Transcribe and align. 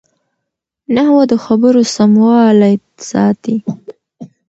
نحوه 0.95 1.23
د 1.31 1.33
خبرو 1.45 1.81
سموالی 1.95 2.75
ساتي. 3.09 3.55